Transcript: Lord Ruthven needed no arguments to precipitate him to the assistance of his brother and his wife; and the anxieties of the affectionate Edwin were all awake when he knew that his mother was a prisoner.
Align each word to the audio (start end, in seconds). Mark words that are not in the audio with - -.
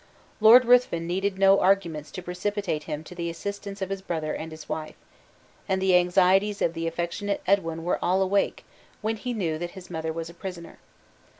Lord 0.39 0.65
Ruthven 0.65 1.05
needed 1.05 1.37
no 1.37 1.59
arguments 1.59 2.09
to 2.13 2.23
precipitate 2.23 2.85
him 2.85 3.03
to 3.03 3.13
the 3.13 3.29
assistance 3.29 3.83
of 3.83 3.91
his 3.91 4.01
brother 4.01 4.33
and 4.33 4.51
his 4.51 4.67
wife; 4.67 4.95
and 5.69 5.79
the 5.79 5.95
anxieties 5.95 6.59
of 6.59 6.73
the 6.73 6.87
affectionate 6.87 7.43
Edwin 7.45 7.83
were 7.83 7.99
all 8.03 8.23
awake 8.23 8.65
when 9.03 9.15
he 9.15 9.31
knew 9.31 9.59
that 9.59 9.69
his 9.77 9.91
mother 9.91 10.11
was 10.11 10.27
a 10.27 10.33
prisoner. 10.33 10.79